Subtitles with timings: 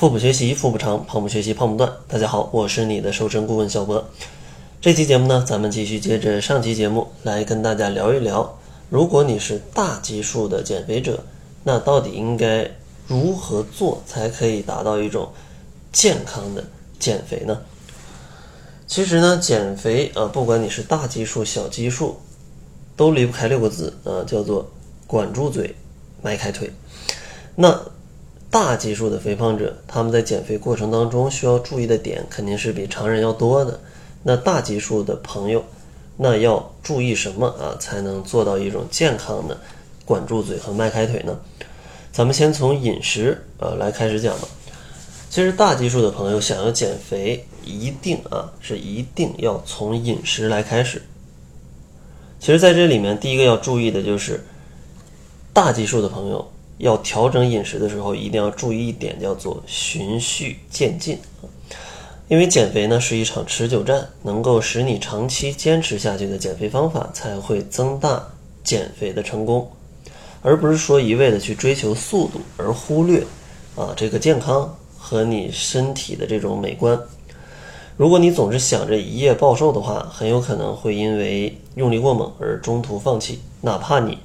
[0.00, 1.92] 腹部学习腹部长，胖不学习胖不断。
[2.08, 4.02] 大家好，我是你的瘦身顾问小博。
[4.80, 8.58] 这期节目呢，咱们继续接着上期节目来跟大家聊一聊，
[8.88, 11.22] 如果你是大基数的减肥者，
[11.64, 12.70] 那到底应该
[13.06, 15.28] 如何做才可以达到一种
[15.92, 16.64] 健康的
[16.98, 17.60] 减肥呢？
[18.86, 22.18] 其实呢，减肥啊，不管你是大基数、小基数，
[22.96, 24.66] 都离不开六个字啊，叫做
[25.06, 25.74] 管住嘴，
[26.22, 26.72] 迈开腿。
[27.54, 27.78] 那
[28.50, 33.78] 大基数的肥胖者，他们在减肥过程当中需要注意的点肯定是比常人要多的。
[34.24, 35.64] 那大基数的朋友，
[36.16, 39.56] 那要注意什么啊，才能做到一种健康的
[40.04, 41.38] 管住嘴和迈开腿呢？
[42.12, 44.48] 咱们先从饮食呃来开始讲吧。
[45.30, 51.00] 其实大基数的朋友想要减肥，一定啊是一定要从饮食来开始。
[52.40, 54.44] 其实，在这里面，第一个要注意的就是，
[55.52, 56.50] 大基数的朋友。
[56.80, 61.18] 要调整饮食的时候，一定要注意一点，叫做循序渐进
[62.28, 68.24] 因为减肥呢是一场持久战，能够使你长期坚持下去的减肥方法，才会增大
[68.64, 69.70] 减肥的成功，
[70.40, 73.22] 而不是说一味的去追求速度，而忽略
[73.76, 76.98] 啊这个健康和你身体的这种美观。
[77.96, 84.16] 如果你总是想着一夜暴瘦的话，很有可能会因为用力过猛而中途放弃，哪怕你。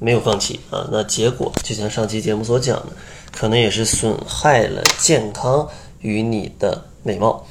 [0.00, 2.86] 没有放弃啊，那结果就像上期节目所讲的，
[3.30, 5.68] 可能也是损害了健康
[6.00, 7.46] 与你的美貌。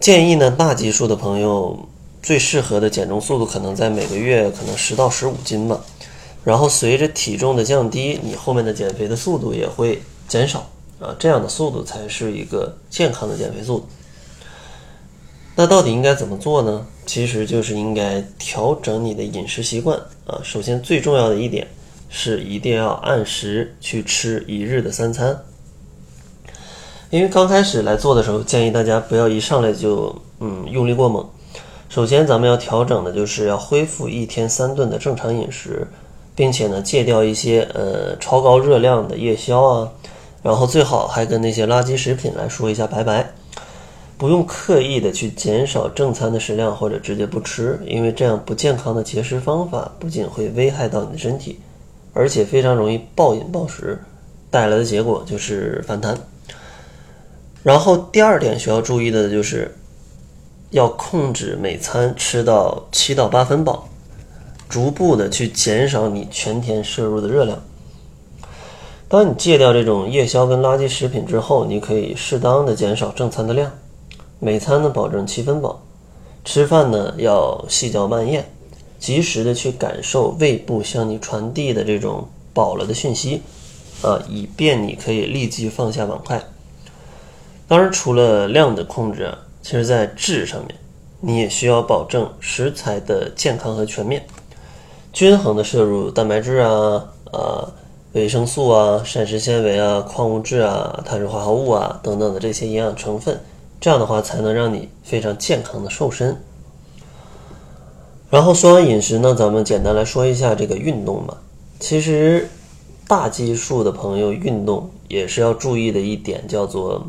[0.00, 1.78] 建议呢，大基数的朋友
[2.20, 5.80] 最适合的减重速度可能在每个月可能十到十五斤吧。
[6.42, 10.68] 然后随着体重的降低，你后面的减肥的速度也会减少
[11.00, 13.88] 啊，这样的速度才是一个健康的减肥速度。
[15.56, 16.86] 那到底应该怎么做呢？
[17.06, 20.40] 其实就是应该调整你的饮食习惯啊。
[20.42, 21.66] 首先最重要的一点
[22.08, 25.38] 是一定要按时去吃一日的三餐。
[27.10, 31.24] 因为刚开始来做的时候，建议大家不要一上来就嗯用力过猛。
[31.88, 35.86] 首先咱们要调整的就是要恢复一天三顿的正常饮食，
[36.34, 39.92] 并且呢戒掉一些呃超高热量的夜宵啊，
[40.42, 43.32] 然后最好还跟那些垃圾食品来说一下拜拜。
[44.16, 51.58] 不用刻意的去减少正餐的食量，或者直接不吃，因为这样不健康的节食方法不仅会危害到你的身体，
[52.12, 53.98] 而且非常容易暴饮暴食，
[54.50, 56.16] 带来的结果就是反弹。
[57.62, 59.74] 然后第二点需要注意的就是，
[60.70, 63.88] 要控制每餐吃到七到八分饱，
[64.68, 67.58] 逐步的去减少你全天摄入的热量。
[69.08, 73.70] 当你戒掉这种夜宵跟垃圾食品之后，你可以适当的减少正餐的量。
[74.44, 75.80] 每餐呢保证七分饱，
[76.44, 78.44] 吃饭呢要细嚼慢咽，
[78.98, 83.40] 及时的去感受胃部向你传递的这种饱了的讯息，
[84.02, 86.42] 啊，以便你可以立即放下碗筷。
[87.66, 90.74] 当然，除了量的控制啊，其实在质上面，
[91.20, 94.26] 你也需要保证食材的健康和全面，
[95.10, 97.02] 均衡的摄入蛋白质啊、
[97.32, 97.72] 啊
[98.12, 103.40] 维生素啊、膳食纤维啊、矿物质啊、碳水化合物啊等等的这些营养成分。
[103.84, 106.34] 这样的话才能让你非常健康的瘦身。
[108.30, 111.36] 然后说完饮食呢，咱们简单来说一下这个运动吧。
[111.78, 112.48] 其实
[113.06, 117.06] 大基数的朋友运动也是要注意的一点，叫做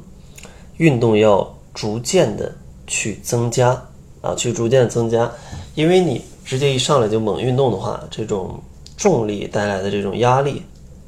[0.75, 2.53] 运动要逐渐的
[2.85, 3.81] 去增加
[4.19, 5.31] 啊，去逐渐增加。
[5.75, 8.59] 因为你直接一上来就猛运动的话，这种
[8.97, 10.61] 重力带来的这种压力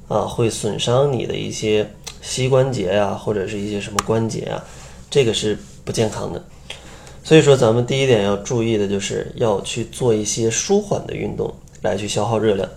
[0.07, 1.91] 啊，会损伤你的一些
[2.21, 4.63] 膝关节呀，或者是一些什么关节啊。
[5.09, 6.43] 这个是不健康的，
[7.23, 12.69] 所以说咱们第一点要注意的就是要去做一些舒缓的运动来去消耗热量。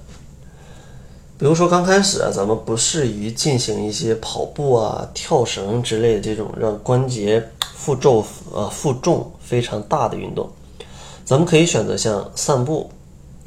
[1.37, 7.43] 比如说刚开始啊，咱们不适宜进行一些跑步啊、跳绳之类的这种让关节
[7.75, 8.23] 负重
[8.55, 10.49] 啊负重非常大的运动，
[11.25, 12.91] 咱们可以选择像散步、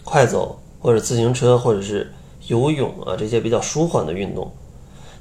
[0.04, 2.12] 快走或者自行车或者是
[2.48, 4.52] 游泳啊这些比较舒缓的运动，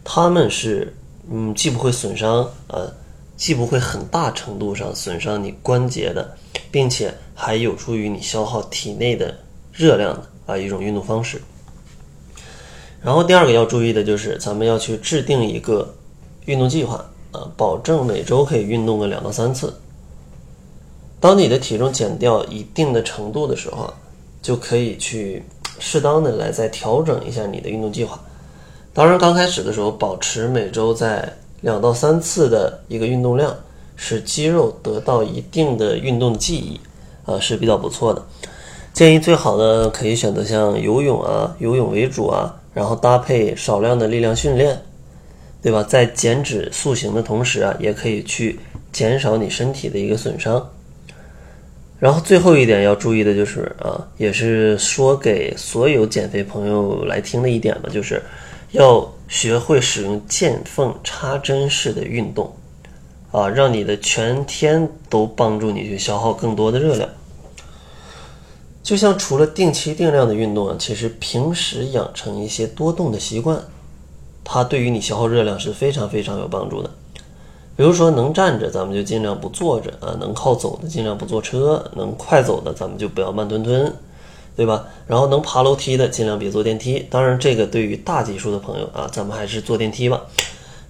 [0.02, 0.96] 他们是
[1.30, 2.90] 嗯既不会损伤啊。
[3.42, 6.36] 既不会很大程度上损伤你关节的，
[6.70, 9.36] 并且还有助于你消耗体内的
[9.72, 11.42] 热量的啊一种运动方式。
[13.02, 15.92] 然后第二个要注意的就是，咱们要去制定一个
[16.44, 19.74] 运动计划啊，保证每周可以运动个两到三次。
[21.18, 23.92] 当你的体重减掉一定的程度的时候，
[24.40, 25.42] 就可以去
[25.80, 28.20] 适当的来再调整一下你的运动计划。
[28.94, 31.36] 当然，刚开始的时候保持每周在。
[31.62, 33.56] 两到三次的一个运动量，
[33.96, 36.78] 使肌肉得到一定的运动记忆，
[37.24, 38.22] 啊是比较不错的。
[38.92, 44.82] 建议最好呢可以选择像游泳啊，游泳为主啊，然后搭配少量的力量训练，
[45.62, 45.82] 对吧？
[45.82, 48.60] 在减脂塑形的同时啊，也可以去
[48.92, 50.68] 减少你身体的一个损伤。
[51.98, 58.20] 然后最后一点要注意的就是啊，也是说给所有减肥朋友来听的一点吧，就是
[58.72, 62.54] 要学会使用见缝插针式的运动，
[63.30, 67.08] 啊，让你的全天都帮助你去消耗更多的热量。
[68.82, 73.58] 就像除了定期定量的运动啊，其实平时养成一些多动的习惯，
[74.44, 76.90] 它对于你消耗热量是非常非常有帮助的。
[77.74, 83.90] 比如说能站着，咱们就尽量不坐着啊；能靠走的尽量不坐车；能快走的咱们就不要慢吞吞，
[84.54, 84.84] 对吧？
[85.06, 87.06] 然后能爬楼梯的尽量别坐电梯。
[87.10, 90.20] 当然，这个对于大基数的朋友啊，咱们还是坐电梯吧，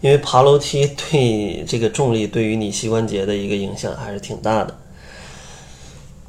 [0.00, 4.76] 因为爬楼梯对这个重力对于你膝关节的一个影响还是挺大的。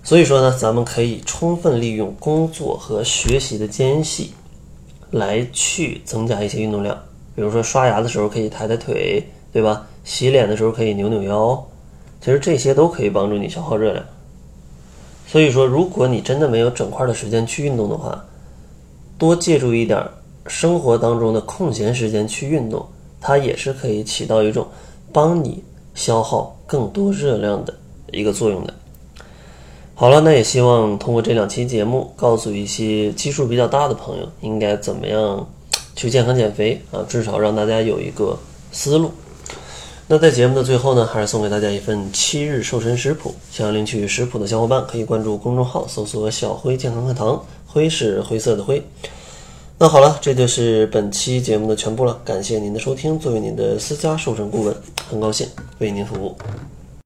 [0.04, 4.34] 所以说呢，咱们可以充分利用工作和学习的间隙，
[5.12, 7.02] 来去增加一些运动量。
[7.36, 9.88] 比如说刷牙的时候可以抬抬腿，对吧？
[10.04, 11.66] 洗脸的时候可以扭扭腰，
[12.20, 14.06] 其实这些都可以帮助你消耗热量。
[15.34, 18.24] 所以说，如果你真的没有整块的时间去运动的话，
[19.18, 20.00] 多借助一点
[20.46, 22.86] 生活当中的空闲时间去运动，
[23.20, 24.68] 它也是可以起到一种
[25.12, 25.64] 帮你
[25.96, 27.74] 消耗更多热量的
[28.12, 28.72] 一个作用的。
[29.96, 35.50] 好了，那也希望通过这两期节目，告诉一些基数比较大的朋友应该怎么样
[35.96, 38.38] 去健康减肥啊，至少让大家有一个
[38.72, 39.10] 思路。
[40.14, 43.34] 那在节目的最后呢，还是送给大家一份七日瘦身食谱。
[43.50, 48.80] 想要领取食谱的小伙伴，可以关注公众号，搜索“小辉健康课堂”，辉是灰色的灰。
[49.80, 52.22] 那好了，这就是本期节目的全部了。
[52.24, 54.76] 感谢您的收听，作为您的私家瘦身顾问，
[55.10, 55.48] 很高兴
[55.80, 56.38] 为您服务。